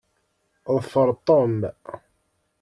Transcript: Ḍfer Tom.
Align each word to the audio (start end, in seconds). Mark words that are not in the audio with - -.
Ḍfer 0.77 1.09
Tom. 1.27 1.57